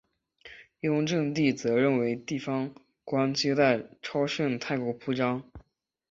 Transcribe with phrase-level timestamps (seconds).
[0.79, 2.73] 雍正帝则认为地方
[3.05, 5.43] 官接待超盛太过铺张。